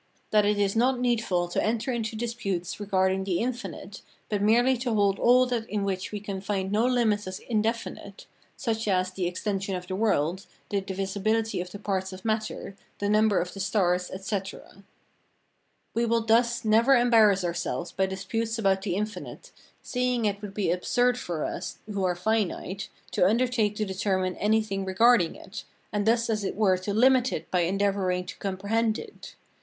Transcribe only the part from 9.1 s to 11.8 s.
the extension of the world, the divisibility of the